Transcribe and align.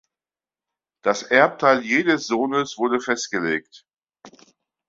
Das 1.03 1.21
Erbteil 1.21 1.83
jedes 1.83 2.25
Sohnes 2.25 2.75
wurde 2.79 2.99
festgelegt. 3.01 3.85